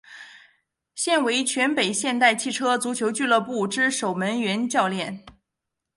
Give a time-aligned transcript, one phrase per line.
[0.95, 5.23] 现为全北现代汽车足球俱乐部之守门员教练。